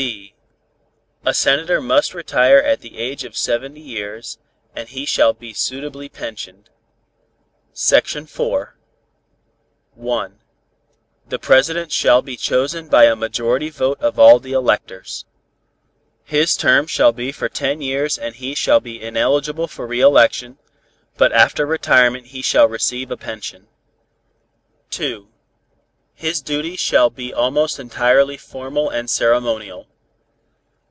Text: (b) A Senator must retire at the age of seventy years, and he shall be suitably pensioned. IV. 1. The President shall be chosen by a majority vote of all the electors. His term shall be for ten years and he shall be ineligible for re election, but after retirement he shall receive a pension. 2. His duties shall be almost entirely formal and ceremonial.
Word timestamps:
(b) 0.01 0.33
A 1.27 1.33
Senator 1.35 1.79
must 1.79 2.15
retire 2.15 2.57
at 2.57 2.81
the 2.81 2.97
age 2.97 3.23
of 3.23 3.37
seventy 3.37 3.79
years, 3.81 4.39
and 4.75 4.89
he 4.89 5.05
shall 5.05 5.31
be 5.31 5.53
suitably 5.53 6.09
pensioned. 6.09 6.71
IV. 7.79 8.39
1. 9.93 10.39
The 11.29 11.37
President 11.37 11.91
shall 11.91 12.23
be 12.23 12.35
chosen 12.35 12.87
by 12.87 13.03
a 13.03 13.15
majority 13.15 13.69
vote 13.69 14.01
of 14.01 14.17
all 14.17 14.39
the 14.39 14.53
electors. 14.53 15.25
His 16.23 16.57
term 16.57 16.87
shall 16.87 17.11
be 17.11 17.31
for 17.31 17.47
ten 17.47 17.79
years 17.79 18.17
and 18.17 18.33
he 18.33 18.55
shall 18.55 18.79
be 18.79 18.99
ineligible 18.99 19.67
for 19.67 19.85
re 19.85 19.99
election, 19.99 20.57
but 21.15 21.31
after 21.31 21.63
retirement 21.67 22.27
he 22.27 22.41
shall 22.41 22.67
receive 22.67 23.11
a 23.11 23.17
pension. 23.17 23.67
2. 24.89 25.27
His 26.15 26.41
duties 26.41 26.79
shall 26.79 27.11
be 27.11 27.31
almost 27.31 27.77
entirely 27.79 28.35
formal 28.37 28.89
and 28.89 29.07
ceremonial. 29.07 29.87